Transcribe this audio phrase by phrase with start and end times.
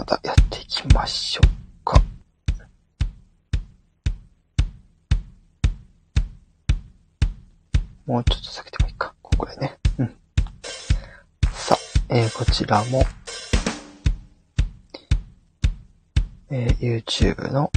[0.00, 2.02] またやっていきましょうか。
[8.06, 9.14] もうちょっと下げてもいいか。
[9.20, 9.76] ここでね。
[9.98, 10.16] うん。
[11.52, 11.76] さ
[12.08, 13.04] あ、えー、こちらも、
[16.50, 17.70] えー、YouTube の、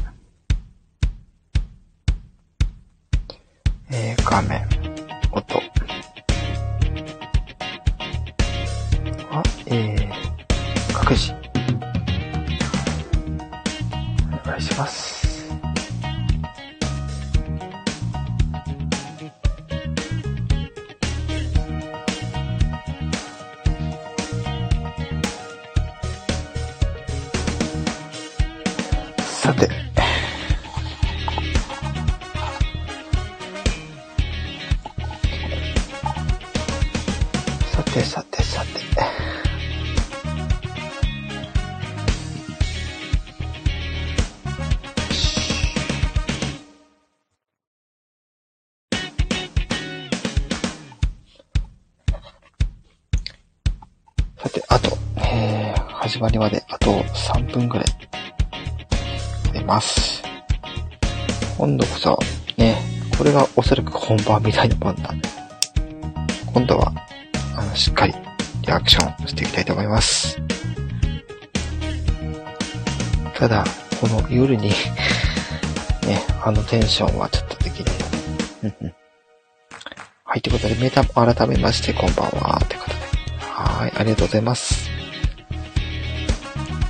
[38.14, 38.86] さてさてさ
[54.50, 54.64] て。
[54.68, 57.86] あと、えー、始まりまであと3分ぐら
[59.56, 60.22] います。
[61.58, 62.20] 今度こそ、
[62.58, 62.78] ね、
[63.18, 65.28] これがおそらく本番みたいなもんなんで、
[66.54, 66.94] 今度は、
[67.56, 68.14] あの、しっかり
[68.62, 70.40] リアクションしていきたいと思います。
[73.36, 73.64] ただ、
[74.00, 74.70] この夜に
[76.08, 77.96] ね、あのテンションはちょっとできない。
[80.24, 82.96] はい、ということで、メータも改めまして、こんばんは、ってことで。
[83.40, 84.90] はい、ありがとうございます。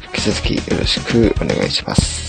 [0.06, 2.23] 引き続きよろしくお願いします。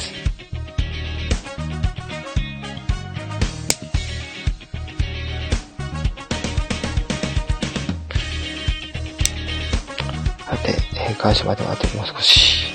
[10.55, 12.73] さて、え開始まではあともう少し。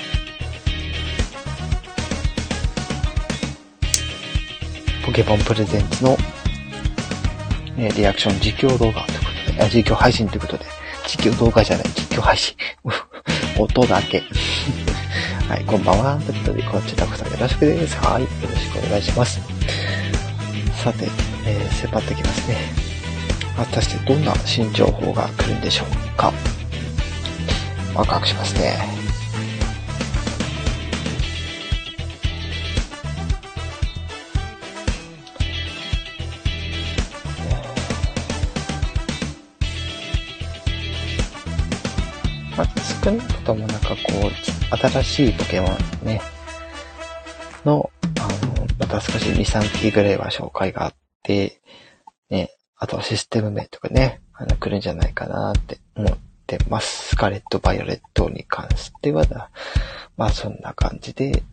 [5.05, 6.17] ポケモンプレゼンツの、
[7.77, 10.65] えリアクション実況動画ということで、あ、実況配信ということで、
[11.07, 12.53] 実況動画じゃない、実況配信。
[13.57, 14.23] 音だけ。
[15.47, 16.17] はい、こんばんは。
[16.17, 17.95] ということで、こちらこそよろしくです。
[17.95, 19.39] はい、よろしくお願いします。
[20.83, 21.07] さて、
[21.45, 22.57] えー、迫ってきますね。
[23.55, 26.33] 果たしてどんな新情報が来るんでしょうか。
[27.95, 28.77] ワクワクしますね。
[42.55, 42.67] まあ、
[43.03, 43.95] 少なくともなんかこ
[44.27, 45.69] う、新しいポケモ
[46.03, 46.21] ンね、
[47.65, 47.89] の、
[48.19, 51.61] あの、また少し2、3期ぐらいは紹介があって、
[52.29, 56.17] ね、あとはシステム名とかね、あの、来るんじゃないかなって思っ
[56.49, 57.09] てます。
[57.09, 59.51] スカレット・バイオレットに関してはだ、
[60.17, 61.43] まあそんな感じで、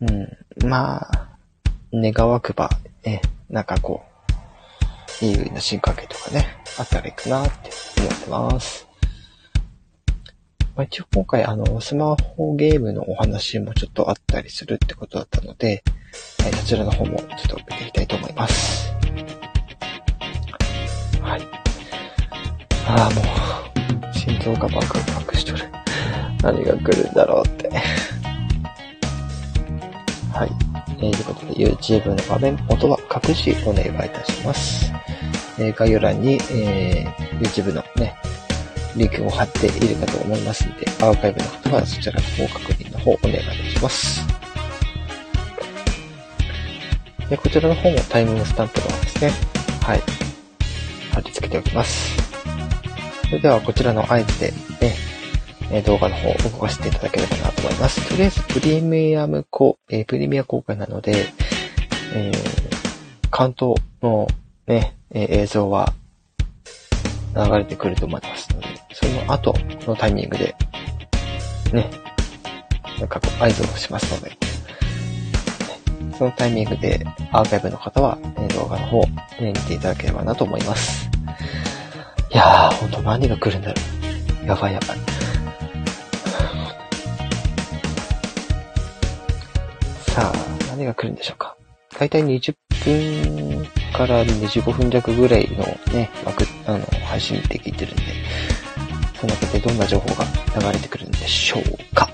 [0.00, 0.04] う
[0.64, 1.28] ん、まあ、
[1.92, 2.68] 願わくば、
[3.04, 4.02] ね、なんかこ
[5.22, 6.46] う、いいの進化系とかね、
[6.78, 8.88] あったらいいかなって思ってます。
[10.74, 15.82] まあ、一応今回あの、スマホゲームのお話もちょっとあったりするってことだったので、
[16.42, 18.92] はい、そちらの方もちょっと見ていきたいと思います。
[21.22, 21.42] はい。
[22.86, 23.67] ああ、もう、
[24.28, 25.64] 心臓がバクバクしとる。
[26.42, 27.70] 何が来るんだろうって。
[30.34, 30.50] はい。
[30.98, 34.92] えー、ということで、YouTube の画面、音は各自お願いいたします。
[35.58, 38.14] えー、概要欄に、えー、YouTube のね、
[38.96, 44.20] リンクを貼っているかと思いますので、アーカイブの方はそちらの方確認の方お願いいたします。
[47.30, 49.30] でこちらの方もタイムスタンプの方ですね。
[49.82, 50.02] はい。
[51.12, 52.27] 貼り付けておきます。
[53.28, 54.52] それではこちらの合図で
[55.70, 58.08] ね、動画の方を動かしていただければなと思います。
[58.08, 61.26] とりあえずプレミアム公、えー、プレミア公開なので、
[62.14, 64.28] えー、関東の
[64.66, 65.92] ね、え、映像は
[67.36, 69.54] 流れてくると思いますので、その後
[69.86, 70.56] のタイミングで、
[71.72, 71.90] ね、
[72.98, 74.38] なんかこう合図をしますので、
[76.16, 81.07] そのタイミングでアーカイブの方は、ね、動画の方、ね、見ていただければなと思います。
[82.30, 83.74] いやー、ほんと何が来るんだろ
[84.44, 84.46] う。
[84.46, 84.98] やばいやばい。
[90.10, 90.32] さあ、
[90.70, 91.56] 何が来るんでしょうか。
[91.98, 92.54] だいたい20
[92.84, 98.02] 分から25分弱ぐらいのね、枠、あの、配信って聞いてるんで、
[99.18, 100.24] その中でどんな情報が
[100.60, 102.10] 流れてくるんでしょうか。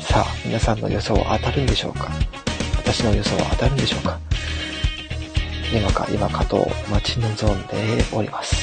[0.00, 2.08] さあ、皆さんの予想は当たるんでしょうか
[2.76, 4.18] 私の予想は当たるんでしょうか
[5.76, 7.76] 今か今かと待ち望んで
[8.12, 8.54] おります。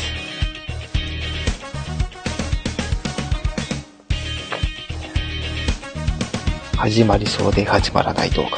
[6.77, 8.49] 始まりそうで始まらない動画。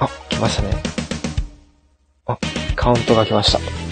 [0.00, 0.82] あ、来ましたね。
[2.26, 2.38] あ、
[2.74, 3.85] カウントが来ました。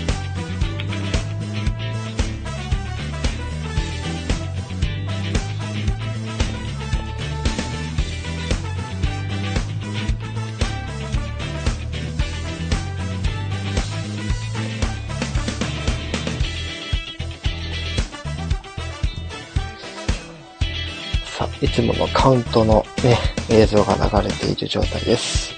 [22.25, 23.19] カウントのね、
[23.51, 25.53] 映像が流れている状態です。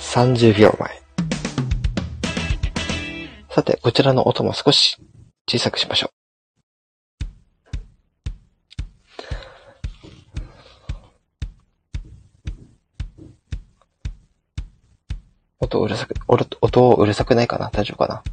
[0.00, 0.90] 30秒前。
[3.48, 4.96] さて、こちらの音も少し
[5.48, 6.10] 小さくしましょう。
[15.60, 17.70] 音うるさく、音うるさくないかな？
[17.70, 18.24] 大丈夫かな？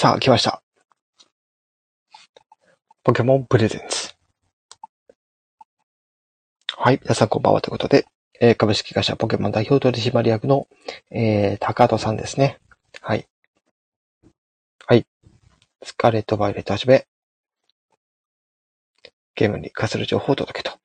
[0.00, 0.62] さあ、来ました。
[3.04, 4.14] ポケモンプレゼンツ。
[6.74, 8.06] はい、皆さんこんばんはということで、
[8.40, 10.68] えー、株式会社ポケモン代表取締役の、
[11.10, 12.60] えー、高戸さんですね。
[13.02, 13.28] はい。
[14.86, 15.06] はい。
[15.82, 17.06] スカーレット・バイレットはじめ、
[19.34, 20.78] ゲームに関する情報を届けと。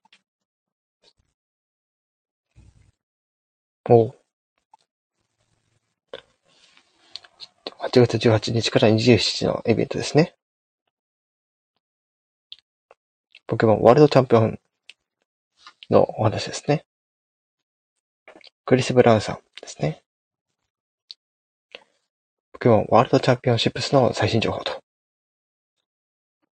[3.90, 4.14] お
[7.80, 10.36] 8月18日から27日のイベントですね。
[13.48, 14.60] ポケモンワールドチャンピオン
[15.90, 16.86] のお話ですね。
[18.66, 20.04] クリス・ブラウンさんですね。
[22.54, 24.82] ポケモンワールドチャンピオンシップスの最新情報と。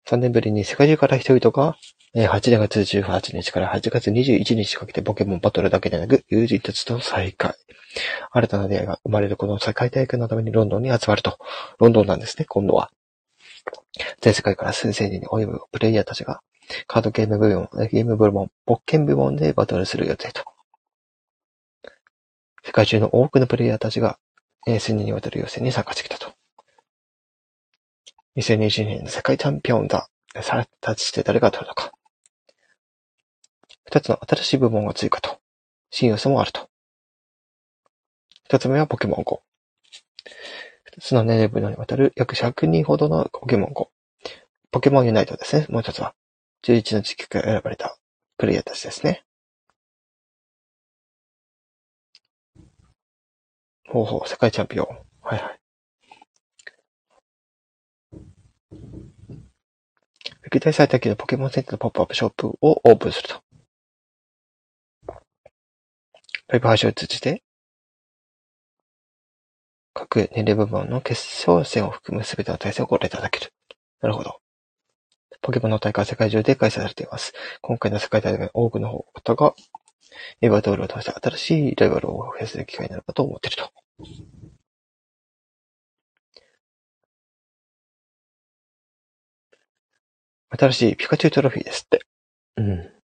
[0.08, 1.76] 3年ぶりに世界中から人々が
[2.12, 7.54] 8月18日から8月21日かけてポケモンバトルだけでなく、友人たちと再会。
[8.32, 11.38] 新たな出会いが生まれるこの世界大会のためにロンドンに集まると。
[11.78, 12.90] ロンドンなんですね、今度は。
[14.20, 16.40] 全世界から数千人に及ぶプレイヤーたちが、
[16.88, 20.42] カードゲーム部門、ゲーム部門、ポッケン部門でバトルする予定と。
[22.64, 24.18] 世界中の多くのプレイヤーたちが、
[24.66, 26.32] 1000人にわたる予選に参加してきたと。
[28.36, 30.08] 2020年の世界チャンピオンだ。
[30.42, 31.92] さらたちして誰が取るのか。
[33.90, 35.40] 二つの新しい部門が追加と、
[35.90, 36.68] 新要素もあると。
[38.44, 39.42] 一つ目はポケモン GO。
[40.84, 43.90] 二つの年齢分野にわたる約100人ほどのポケモン GO。
[44.70, 45.66] ポケモンユナイトですね。
[45.70, 46.14] もう一つは、
[46.62, 47.98] 11の地区から選ばれた
[48.38, 49.24] プレイヤーたちですね。
[53.88, 54.86] ほうほう、世界チャンピオン。
[55.20, 55.60] はいはい。
[60.42, 63.49] 歴代最多級のポケモンセンターのポップアップショップをオープンすると。
[66.50, 67.44] ライブ配信を通じて、
[69.94, 73.52] 各年齢部門の決勝戦を含むすべての対戦をご覧いただける。
[74.00, 74.40] なるほど。
[75.42, 77.34] ポケモンの大会は世界中で開催されています。
[77.60, 79.54] 今回の世界大会の多くの方が、
[80.40, 83.70] エヴァドールを通して新しいライバルを増やす機会になるかと思っていると。
[90.58, 92.04] 新しいピカチュウトロフィーですって。
[92.56, 92.99] うん。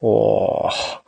[0.00, 1.02] おー。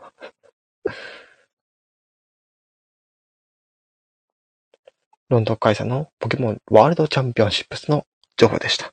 [5.30, 8.04] ロンドン開催のポケモンワールドチャンピオンシップスの
[8.37, 8.92] 情報でした。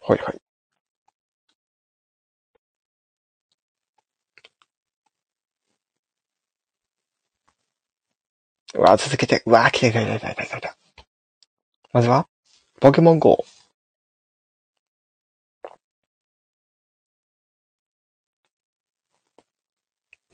[0.00, 0.41] はいはい。
[8.74, 9.42] うわ、続けて。
[9.46, 10.76] うわ、来て来た来た来た来た。
[11.92, 12.26] まずは、
[12.80, 13.44] ポケモン GO。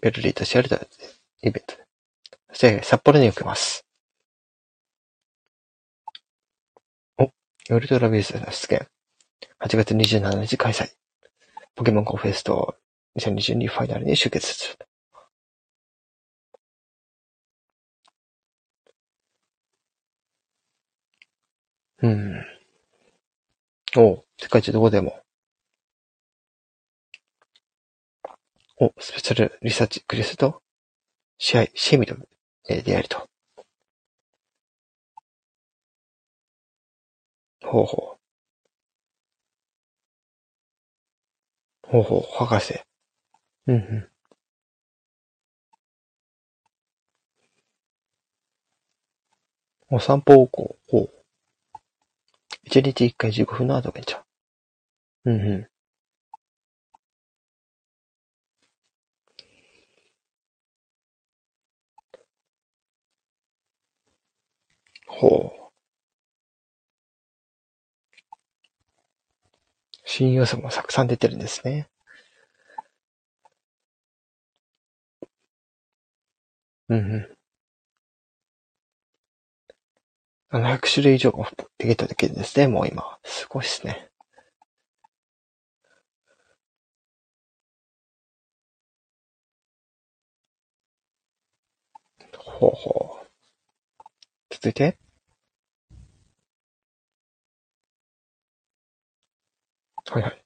[0.01, 0.87] ベルリーとシェルター
[1.43, 1.85] イベントで。
[2.51, 3.85] そして、札幌に行きます。
[7.19, 7.25] お、
[7.71, 8.89] ウルトラビースの出現。
[9.61, 10.91] 8月27日開催。
[11.75, 12.77] ポケモン GO フェスト
[13.19, 14.88] 2022ファイナルに集結する。
[22.03, 22.45] うん。
[23.97, 25.21] お世界中どこでも。
[28.77, 30.63] お、スペシャルリサーチクリスと
[31.39, 32.17] 試合、シェミと、
[32.69, 33.29] えー、出会えると。
[37.65, 38.19] ほうほう。
[41.91, 42.81] ほうほう、博士。
[43.67, 44.09] うんうん。
[49.91, 51.18] お散歩をこう、ほう。
[52.69, 54.21] 一日一回15分のアドベンチャー。
[55.25, 55.69] うんうん。
[65.07, 65.73] ほう。
[70.05, 71.89] 新要素もたくさん出てるんですね。
[76.89, 77.38] うんうん。
[80.51, 81.47] 700種類以上も
[81.79, 83.19] できただけですね、もう今。
[83.25, 84.09] すごいですね。
[92.39, 93.27] ほうほう。
[94.51, 94.99] 続いて。
[100.07, 100.45] はいはい。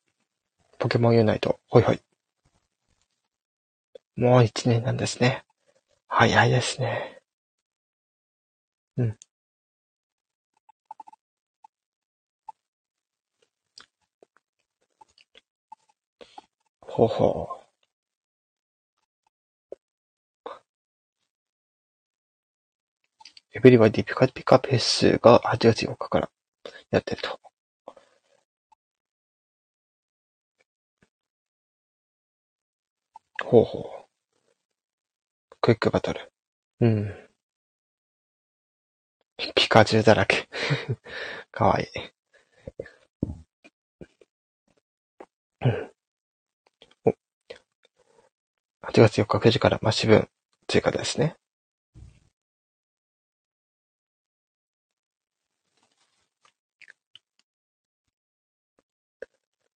[0.78, 1.60] ポケモンユナイト。
[1.70, 2.02] はいはい。
[4.16, 5.44] もう一年なんですね。
[6.08, 7.22] 早いですね。
[8.96, 9.18] うん。
[16.92, 17.62] ほほう。
[23.54, 26.30] エブリバディピカピカフェスが8月4日から
[26.90, 27.40] やってると。
[33.44, 34.06] ほうほう。
[35.62, 36.30] クイックバトル。
[36.80, 37.14] うん。
[39.54, 40.48] ピカチュウだらけ。
[41.52, 41.86] かわいい。
[45.60, 45.91] うん。
[48.84, 50.28] 8月4日9時からマッシブン
[50.66, 51.36] 追加ですね。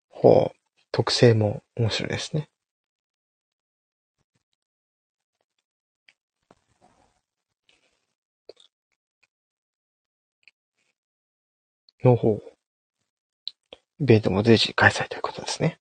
[0.08, 0.56] ほう。
[0.90, 2.48] 特性も面白いですね。
[12.02, 12.40] の方。
[14.00, 15.78] イベントも随時開催ということですね。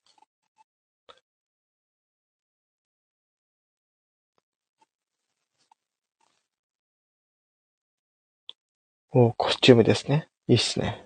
[9.17, 10.27] おコスチュームですね。
[10.49, 11.05] いいっすね。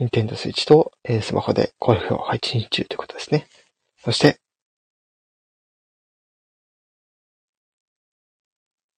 [0.00, 3.46] ニンテンドスイッチと、えースマホで好評配信中ということですね。
[4.02, 4.40] そして、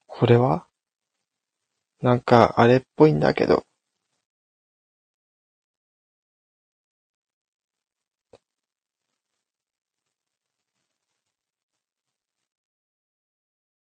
[0.06, 0.66] これは
[2.00, 3.66] なんか、あれっぽいんだけど。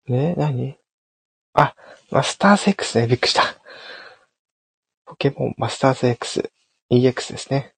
[0.07, 0.84] ね何？
[1.55, 1.73] あ、
[2.11, 3.07] マスターズ X ね。
[3.07, 3.43] びっくりした。
[5.05, 6.51] ポケモンマスターズ X、
[6.91, 7.73] EX ですね。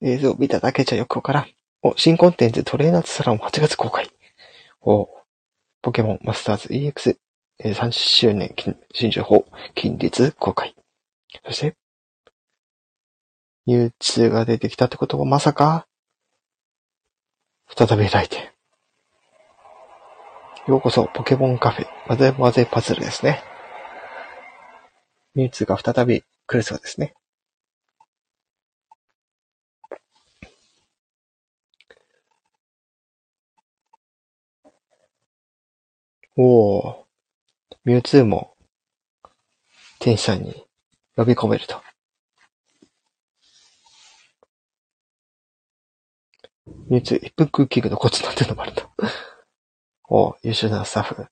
[0.00, 1.46] 映像を見ただけじゃよくわからん。
[1.82, 4.08] お、新コンテンツトレーナーズサラン8月公開。
[4.80, 5.08] お、
[5.80, 7.18] ポケモンマスターズ EX、
[7.58, 8.54] えー30周年
[8.92, 10.76] 新情報、近日公開。
[11.44, 11.81] そして、
[13.64, 15.86] ミュウツーが出てきたってことはまさか、
[17.68, 18.50] 再び来店。
[20.66, 23.42] ようこそ、ポケモンカフェ、混ぜ混ぜパズルですね。
[25.34, 27.14] ミュウツーが再び来るそうですね。
[36.36, 37.04] おー、
[37.84, 38.56] ミュウツーも、
[40.00, 40.64] 天使さんに
[41.14, 41.80] 呼び込めると。
[46.66, 48.88] ミュウツー1分クッキングのコツなんてのもあると。
[50.08, 51.26] おー、優秀なスタッフ。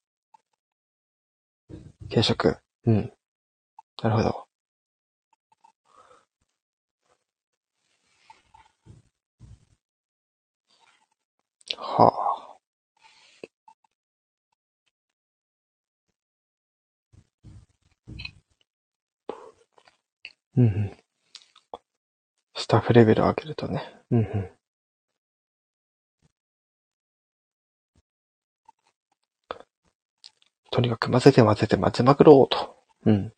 [2.08, 2.58] 軽食。
[2.87, 3.12] うん。
[4.02, 4.46] なるほど。
[11.76, 12.60] はあ。
[20.56, 20.96] うんうん。
[22.54, 23.82] スタッフレベル上げるとね。
[24.10, 24.59] うんうん。
[30.70, 32.76] とにかく混ぜて混ぜて混ぜまくろうと。
[33.06, 33.32] うん。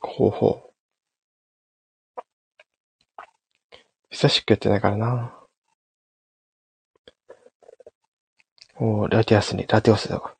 [0.00, 0.70] ほうほう。
[4.10, 5.34] 久しくやってないからな。
[8.76, 10.34] おーラティアスに、ラテオスだわ。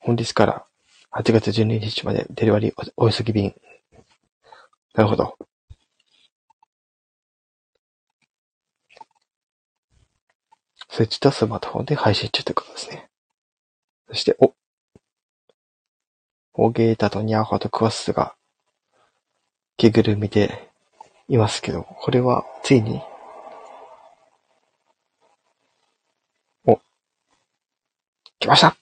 [0.00, 0.66] 本日から
[1.12, 3.54] 8月12日までデリバリーおお急ぎ便。
[4.94, 5.36] なるほど。
[10.88, 13.08] スイッチとスマートフォンで配信中ということですね。
[14.08, 14.54] そして、お、
[16.54, 18.34] オーゲータとニャーホとクワスが
[19.76, 20.68] 着ぐるみで
[21.28, 23.00] いますけど、これはついに、
[26.66, 26.80] お、
[28.40, 28.76] 来ました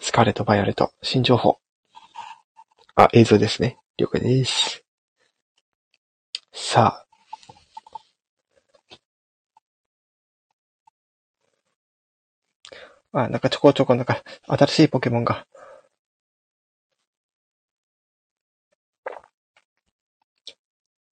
[0.00, 1.58] スカーレット・バイオレット、新情報。
[2.94, 3.78] あ、映像ですね。
[3.98, 4.84] 了解です。
[6.52, 7.04] さ
[13.12, 15.44] あ、あ、なんかちょこちょこなんか新しいポケモンが。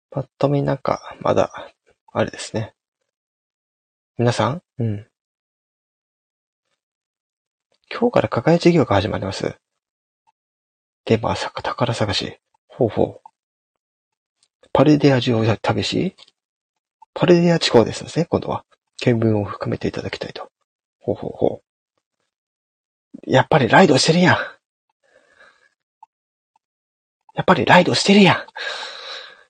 [0.08, 1.52] ぱっと見なんか、まだ、
[2.12, 2.74] あれですね。
[4.16, 4.62] 皆さん？
[4.78, 5.06] うん。
[7.90, 9.58] 今日から課外授業が始まります。
[11.04, 12.40] テーマは宝探し。
[12.70, 13.30] ほうほう。
[14.72, 16.16] パルデア中を旅し
[17.12, 18.64] パルデア地方ですね、今度は。
[19.00, 20.50] 見聞を深めていただきたいと。
[21.00, 21.62] ほうほうほ
[23.26, 23.30] う。
[23.30, 24.36] やっぱりライドしてるやん。
[27.34, 28.46] やっぱりライドしてるやん。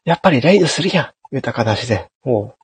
[0.05, 1.35] やっぱりライドするやん。
[1.35, 2.09] 豊かな自然。
[2.25, 2.61] もう。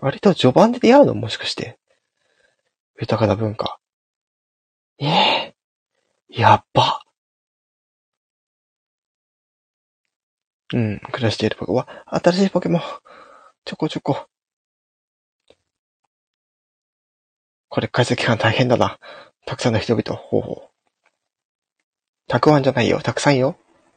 [0.00, 1.78] 割と序盤で出会うのもしかして。
[3.00, 3.78] 豊かな文化。
[4.98, 6.97] ええー、やっば。
[10.74, 12.82] うん、暮らしているポケモンは、新しいポケモン。
[13.64, 14.26] ちょこちょこ。
[17.68, 18.98] これ解析班大変だな。
[19.46, 20.20] たくさんの人々。
[20.20, 20.68] ほうほう。
[22.26, 23.00] たくあんじゃないよ。
[23.00, 23.56] たくさんよ。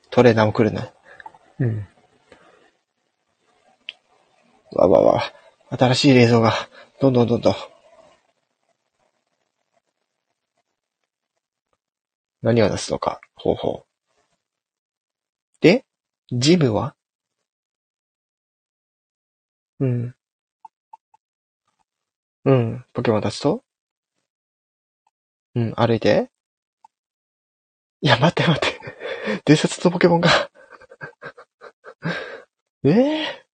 [0.09, 0.93] トレーナーも来るね。
[1.59, 1.87] うん。
[4.71, 5.23] わわわ。
[5.69, 6.53] 新しい冷蔵が、
[7.01, 7.55] どんどんどんどん。
[12.41, 13.19] 何を出すのか。
[13.35, 13.85] ほうほう。
[15.61, 15.85] で、
[16.31, 16.95] ジムは？
[19.79, 20.15] うん。
[22.45, 22.85] うん。
[22.93, 23.63] ポケモン出すと？
[25.55, 26.29] うん、歩いて？
[28.01, 28.79] いや、待って待って。
[29.43, 30.29] 伝説のポケモンが？
[32.83, 33.45] ええ、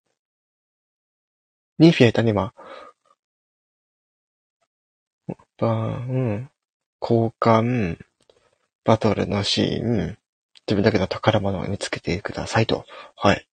[1.80, 1.92] ニー？
[1.92, 2.54] フィアいたね、今。
[5.58, 6.52] バーン、
[7.02, 7.98] 交換、
[8.84, 10.18] バトルのシーン、
[10.68, 12.86] 自分だけの宝物を見つけてくださいと。
[13.16, 13.48] はい。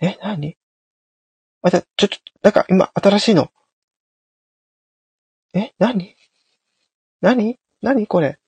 [0.00, 0.56] え、なに
[1.62, 3.50] また、ちょ、ちょ、なんか今、新しいの。
[5.54, 6.14] え、なに
[7.20, 8.38] なになにこれ。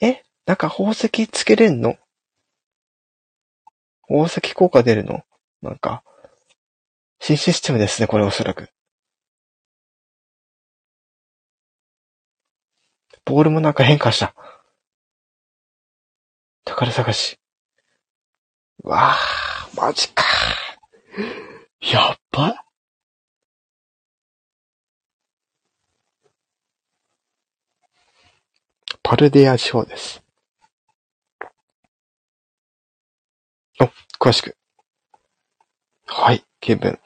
[0.00, 1.96] えなんか宝石つけれんの？
[4.08, 5.22] 宝石効果出るの？
[5.62, 6.02] なんか、
[7.20, 8.68] 新システムですね、これおそらく。
[13.24, 14.34] ボールもなんか変化した。
[16.64, 17.38] 宝探し。
[18.82, 20.24] わあ、マジか。
[21.80, 22.64] やっば。
[29.02, 30.22] パルデア地方です。
[33.80, 33.84] お、
[34.18, 34.56] 詳しく。
[36.06, 36.98] はい、見聞。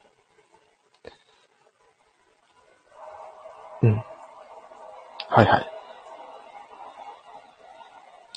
[3.81, 3.95] うん。
[5.29, 5.78] はいはい。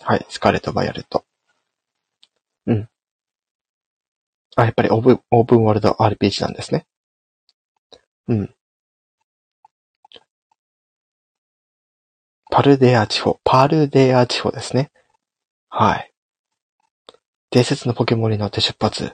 [0.05, 1.25] はい、スカーレット・バイオレット。
[2.67, 2.89] うん。
[4.57, 6.87] あ、やっぱりオープン、オープンワールド RPG なんですね。
[8.29, 8.55] うん。
[12.51, 14.91] パルデア地方、パルデア地方ですね。
[15.71, 16.13] はい。
[17.51, 19.05] 伝説のポケモンに乗って出発。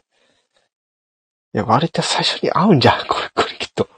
[1.54, 3.06] いや、割と最初に会うんじゃん。
[3.06, 3.88] これ、これきっと。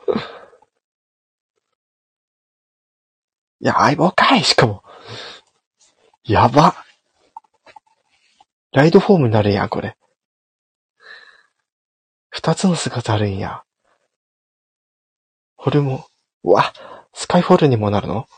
[3.61, 4.83] いや、相棒かいしかも。
[6.31, 6.77] やば。
[8.71, 9.97] ライドフォームになるやん、これ。
[12.29, 13.65] 二つの姿あるんや。
[15.57, 16.07] これも、
[16.45, 16.73] うわ、
[17.13, 18.29] スカイフォールにもなるの？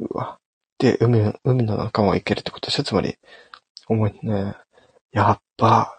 [0.00, 0.40] うわ。
[0.78, 2.82] で、海、海の中も行けるってことでしょ？
[2.82, 3.16] つまり、
[3.86, 4.56] 重いね。
[5.12, 5.94] やっば。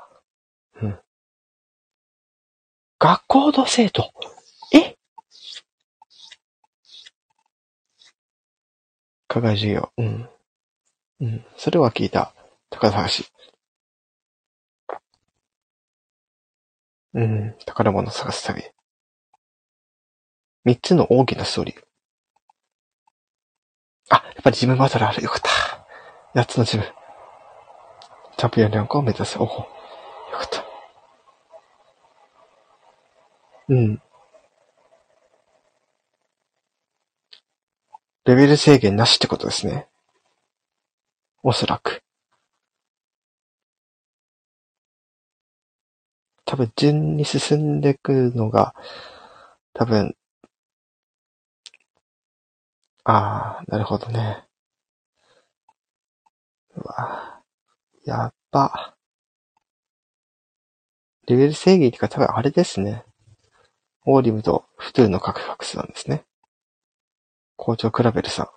[0.82, 1.00] うん。
[3.00, 4.12] 学校の生徒。
[9.34, 9.91] 課外授業。
[9.98, 10.30] うん。
[11.22, 11.46] うん。
[11.58, 12.36] それは聞いた。
[12.69, 13.26] 高橋。
[17.15, 17.56] うん。
[17.65, 18.62] 宝物探す旅。
[20.65, 21.76] 三つの大きなストーリー。
[24.10, 25.24] あ、やっぱりジムバトルある。
[25.24, 25.50] よかった。
[26.39, 26.84] 八つのジム。
[28.38, 29.39] チャンピオンランクを目指す。
[29.39, 29.48] おお。
[29.48, 29.67] よ
[30.34, 30.63] かった。
[33.69, 34.00] うん。
[38.26, 39.88] レベル制限なしってことですね。
[41.44, 42.02] おそらく。
[46.46, 48.76] 多分順に進んでいくのが、
[49.74, 50.16] 多分、
[53.04, 54.46] ああ、なるほどね。
[56.76, 57.42] うわ
[58.06, 58.96] やっば。
[61.28, 63.04] レベル制限ってか多分あれですね。
[64.06, 66.24] オーリムとフトゥーのカクカクスなんですね。
[67.63, 68.52] 校長クラベルさ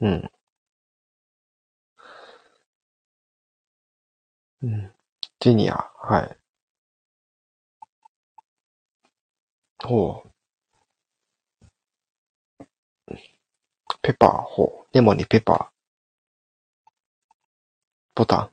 [0.00, 0.06] ん。
[0.06, 0.30] うん。
[4.62, 4.92] うん。
[5.40, 6.36] ジュニア、はい。
[9.82, 10.30] ほう。
[14.02, 14.94] ペッパー、ほう。
[14.94, 15.66] レモンにペッパー。
[18.14, 18.50] ボタン。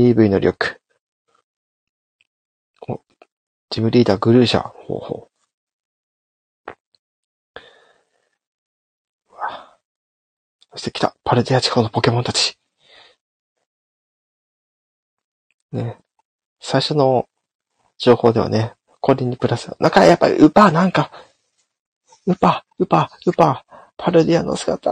[0.00, 0.80] EV の力。
[2.88, 3.02] お、
[3.68, 4.68] ジムリーダーグルーシャー。
[4.70, 5.34] ほうほう。
[9.34, 9.76] わ
[10.74, 11.14] そして来た。
[11.22, 12.58] パルテア地方のポケモンたち。
[15.70, 15.98] ね。
[16.60, 17.28] 最初の
[17.98, 21.12] 情報ではね、これにプラス、なんかやっぱりウパーなんか、
[22.26, 24.90] ウパー、ウパー、ウパー、パルディアの姿。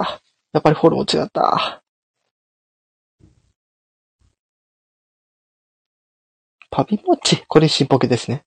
[0.53, 1.83] やっぱりフォロー違った。
[6.71, 7.45] パビモッチ。
[7.47, 8.45] これ新ポケですね。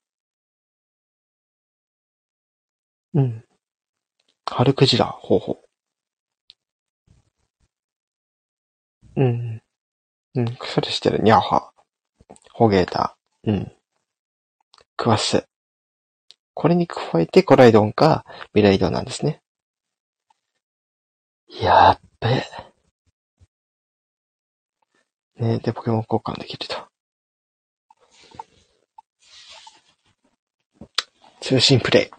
[3.14, 3.46] うん。
[4.46, 5.06] 春クジラ。
[5.06, 5.65] ほうほう。
[9.16, 9.62] うん。
[10.36, 10.58] うん。
[10.64, 11.20] それしてる。
[11.20, 11.72] ニャーハ。
[12.54, 13.18] ホゲータ。
[13.46, 13.72] うん。
[14.98, 15.48] クワス。
[16.54, 19.42] これに加えてコライドンかミライドンなんですね。
[21.50, 22.44] やっべ。
[25.38, 26.88] ねで、ポケモン交換できると。
[31.42, 32.10] 通信プレイ。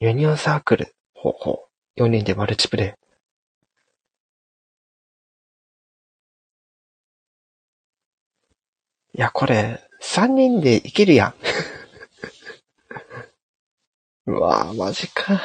[0.00, 0.94] ユニオンサークル。
[1.14, 1.65] ほうほう
[1.96, 2.02] う。
[2.04, 2.96] 4人でマルチプレ
[9.14, 9.18] イ。
[9.18, 11.34] いや、これ、3人でいけるやん。
[14.30, 15.38] うわぁ、マジか。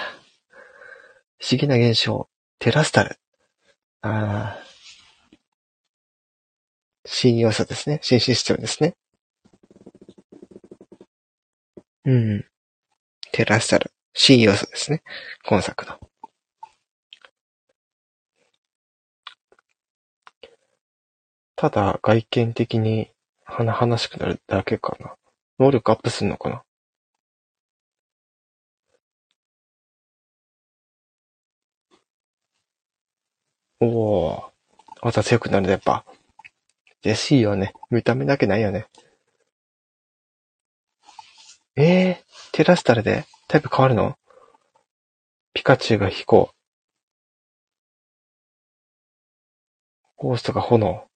[1.40, 2.30] 不思議な現象。
[2.60, 3.18] テラスタル。
[4.02, 4.64] ああ。
[7.06, 8.00] 新要素ですね。
[8.04, 8.96] 新システムですね。
[12.06, 12.46] うん。
[13.32, 13.92] テラスタル。
[14.14, 15.02] 新要素ですね。
[15.46, 16.11] 今作の。
[21.62, 23.12] ただ、外見的に
[23.44, 25.14] 華々しくなるだけかな。
[25.60, 26.64] 能力アップすんのかな
[33.80, 34.52] おお、
[35.04, 36.04] また強くなるね、やっぱ。
[37.04, 37.74] ですよね。
[37.92, 38.88] 見た目だけないよね。
[41.76, 44.18] ええー、テラスタルでタイプ変わるの？
[45.54, 46.50] ピカチュウが飛行。
[50.16, 51.08] ゴーストが炎。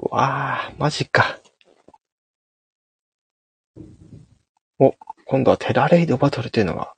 [0.00, 1.38] わあ、マジか。
[4.78, 4.94] お、
[5.26, 6.94] 今度はテラレイドバトルっていうのが。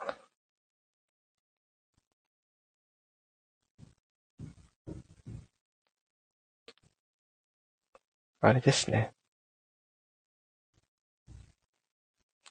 [8.41, 9.13] あれですね。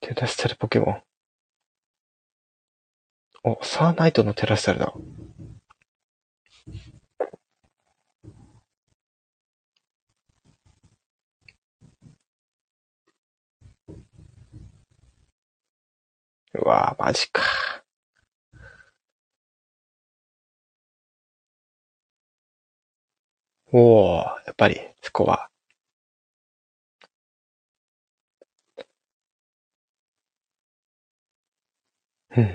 [0.02, 1.04] テラスタルポケモン。
[3.44, 4.94] お、サーナイトのテラスタルだ。
[16.54, 17.42] うわぁ、マジか。
[23.74, 25.50] おお、やっぱり、そこは。
[32.36, 32.50] うん。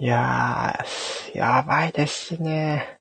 [0.00, 2.98] いやー、やばいですね。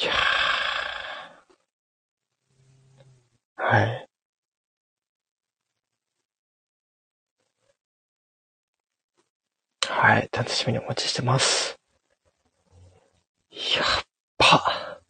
[0.00, 0.14] いやー。
[3.64, 4.08] はい。
[9.88, 10.28] はい。
[10.32, 11.78] 楽しみにお待ちしてます。
[13.50, 13.58] や
[14.02, 14.04] っ
[14.38, 15.00] ば。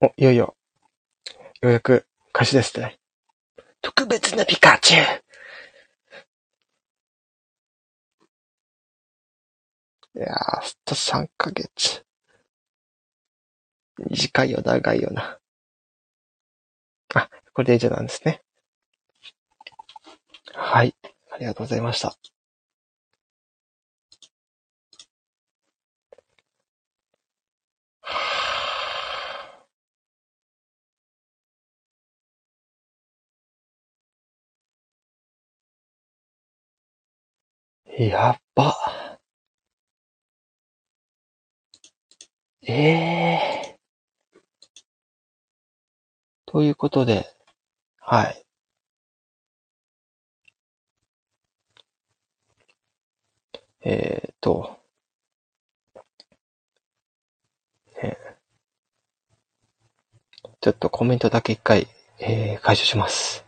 [0.00, 0.56] お、いよいよ、
[1.62, 2.98] ようやく開始ですね。
[3.82, 5.22] 特別なピカチュウ
[10.16, 12.05] いやー、あと3ヶ月。
[13.98, 15.38] 短いよ、長いよな。
[17.14, 18.42] あ、これで以上なんですね。
[20.54, 20.94] はい。
[21.30, 22.16] ありがとうございました。
[37.98, 38.76] やっば。
[42.68, 43.75] ええー。
[46.56, 47.26] ということで、
[48.00, 48.46] はい。
[53.84, 54.78] えー、っと、
[58.02, 58.16] え、
[60.62, 61.88] ちょっとコメントだけ一回、
[62.20, 63.44] えー、解除します。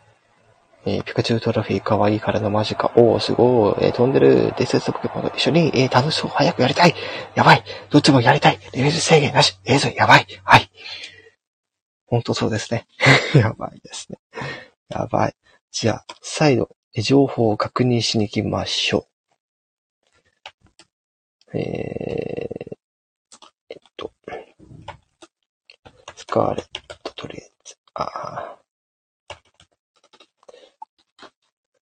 [0.85, 2.93] えー、ピカチュウトロフィーかわいいからのマジか。
[2.95, 3.87] おー、すごい。
[3.87, 6.31] えー、飛んでる伝説ポケモンと一緒に、えー、楽しそう。
[6.31, 6.95] 早くやりたい。
[7.35, 7.65] やばい。
[7.89, 8.59] どっちもやりたい。
[8.75, 9.59] レベル制限なし。
[9.65, 10.27] えー、ぞ、やばい。
[10.45, 10.71] はい。
[12.09, 12.87] ほんとそうですね。
[13.37, 14.19] やばいですね。
[14.89, 15.37] やばい。
[15.71, 19.07] じゃあ、再度、情報を確認しに行きましょ
[21.53, 21.59] う。
[21.59, 22.77] えー、
[23.69, 24.13] えっと、
[26.17, 26.67] スカーレッ
[27.05, 28.59] ト、とりあえず、ああ、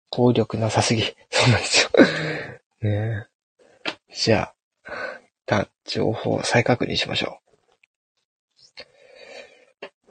[0.08, 1.02] 効力なさすぎ。
[1.02, 1.90] そうなんですよ。
[2.80, 4.54] ねえじゃあ、
[4.86, 7.53] 一旦情報を再確認しましょう。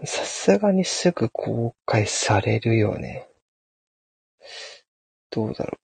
[0.05, 3.27] さすがにすぐ公開されるよね。
[5.29, 5.77] どうだろ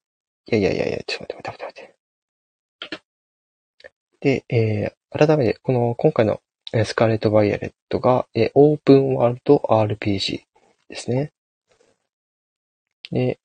[0.51, 0.55] う。
[0.55, 1.95] いやいやいやいや、ちょっと待って待って
[2.81, 2.99] 待っ
[4.19, 4.45] て。
[4.45, 6.41] で、えー、改めて、この今回の
[6.85, 10.41] スカーレット・バイアレットが、えー、オープンワールド RPG
[10.89, 11.31] ですね。
[13.11, 13.39] で、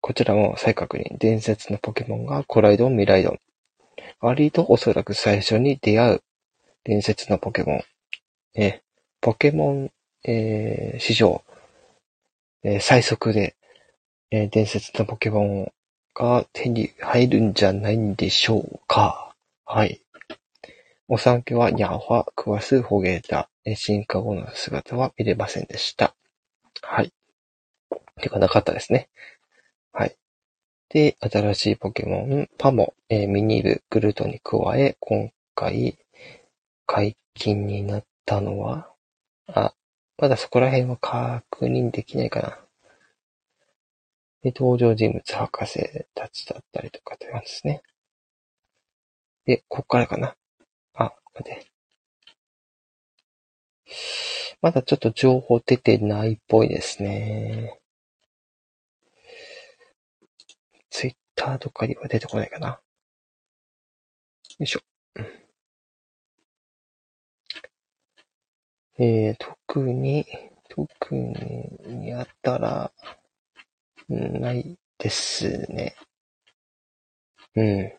[0.00, 1.18] こちらも再確認。
[1.18, 3.38] 伝説のポケモンがコライドン、ミライドン。
[4.20, 6.22] 割とおそらく最初に出会う
[6.84, 7.82] 伝説のポケモン。
[8.54, 8.82] え
[9.22, 9.92] ポケモン、
[10.24, 11.44] えー、史上、
[12.64, 13.54] えー、最速で、
[14.32, 15.72] えー、伝説のポケモン
[16.12, 19.32] が手に入るんじゃないんでしょうか。
[19.64, 20.00] はい。
[21.06, 26.16] お産家はニャーファ、クワス、ホゲータ、進化後の姿は見れませんでした。
[26.82, 27.12] はい。
[28.20, 29.08] てかなかったですね。
[29.92, 30.16] はい。
[30.88, 35.96] で、新しいポケモン、パモ、えー、ミニル、グルトに加え、今回、
[36.86, 38.91] 解禁になったのは、
[39.46, 39.74] あ、
[40.18, 42.58] まだそこら辺は確認できないかな。
[44.42, 47.82] で、登場人物博士たちだったりとかって感じですね。
[49.44, 50.36] で、こっからかな。
[50.94, 51.66] あ、待って。
[54.60, 57.80] まだちょっと情報出てないっぽいですね。
[60.90, 62.68] ツイッターとかには出てこないかな。
[62.68, 62.80] よ
[64.60, 64.91] いしょ。
[68.98, 70.26] えー、特に、
[70.68, 72.92] 特にやったら、
[74.08, 75.96] ないですね。
[77.56, 77.92] うん。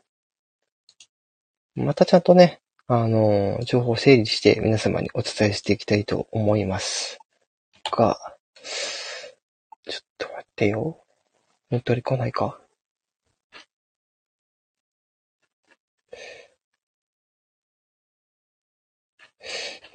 [1.76, 7.20] またちゃんとね、あの、情報を整理して皆様にお伝えしていきたいと思います。
[7.92, 8.18] が、
[9.88, 11.04] ちょっと待ってよ。
[11.72, 12.63] 乗っ取り来ないか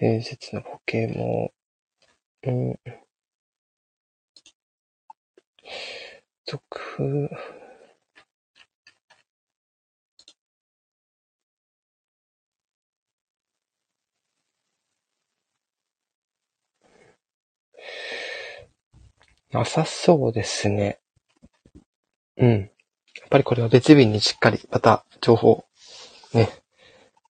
[0.00, 1.52] 伝説のポケモ
[2.46, 2.78] ン、うん。
[6.46, 7.30] 続、
[19.50, 21.00] なさそうですね。
[22.36, 22.60] うん。
[22.60, 25.64] やっぱりこれは別日にしっかりまた情報、
[26.34, 26.48] ね、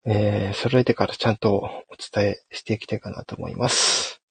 [0.08, 4.22] えー、揃えてからちゃんとお伝えしていきたいかなと思います。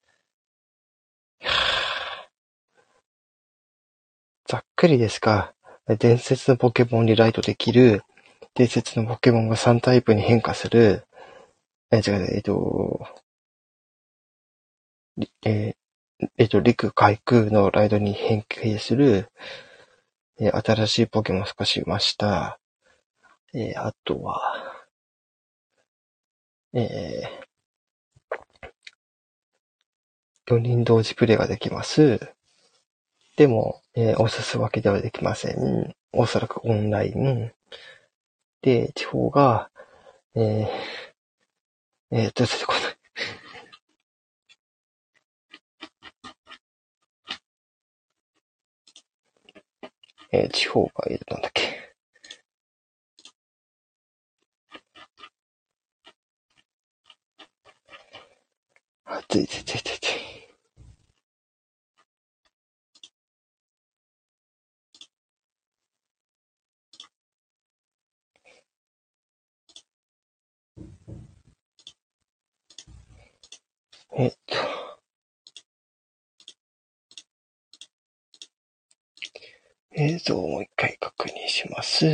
[4.47, 5.53] ざっくりですが、
[5.99, 8.03] 伝説のポケモンにライトできる、
[8.55, 11.05] 伝説のポケモンが3タイプに変化する、
[11.91, 13.07] え、違う、えっと、
[15.45, 15.77] え、
[16.39, 19.29] えっと、陸海空のライドに変形する、
[20.39, 22.61] え、新しいポケモン少しいました。
[23.53, 24.74] え、あとは、
[26.75, 32.21] えー、4人同時プレイができます。
[33.37, 35.95] でも、えー、押すわけではできません。
[36.13, 37.53] おそらくオンライン。
[38.63, 39.71] で、地方が、
[40.35, 42.83] えー、えー、と、出てこない。
[50.33, 51.95] えー、地方がいるなんだっけ？
[59.07, 60.11] あ、ついついついついつい。
[74.17, 74.57] えっと。
[79.97, 82.07] 映像をもう一回確認します。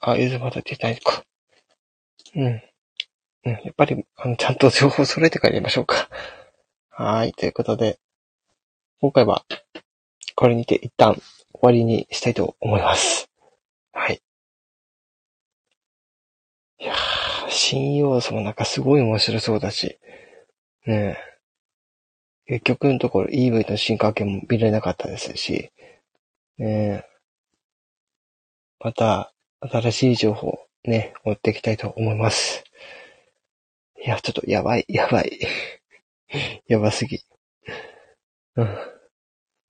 [0.00, 1.24] あ、映像まだ出ないか。
[2.34, 2.44] うん。
[2.44, 3.52] うん。
[3.52, 6.08] やっぱり、あの、ちゃんと情報揃えてからやりましょうか。
[7.02, 7.32] はい。
[7.32, 7.98] ということで、
[9.00, 9.46] 今回は、
[10.34, 11.22] これにて一旦終
[11.62, 13.30] わりにしたいと思います。
[13.94, 14.20] はい。
[16.78, 16.96] いやー、
[17.48, 19.98] 新要素もなんかすごい面白そうだし、
[20.84, 21.16] ね
[22.46, 22.58] え。
[22.58, 25.72] 結局のところ EV の進化系も見れなかったですし、
[26.58, 27.04] ねえ。
[28.78, 32.62] また、新しい情報ね、持っていきたいと思います。
[34.04, 35.40] いや、ちょっとやばい、やばい。
[36.68, 37.20] やばすぎ。
[38.56, 38.78] うん。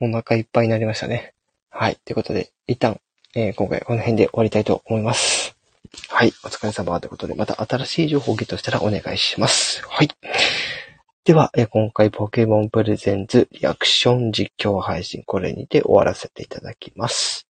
[0.00, 1.34] お腹いっぱいになりましたね。
[1.70, 1.96] はい。
[2.04, 3.00] ということで、一旦、
[3.34, 5.56] えー、今回この辺で終わりたいと思います。
[6.08, 6.32] はい。
[6.44, 9.82] お疲れ様ということで、また新しい情報をゲットしたらお願いします。
[9.86, 10.08] はい。
[11.24, 17.49] では、えー、今回ポケモンプレゼンツリアクション実況配信、これにて終わらせていただきます。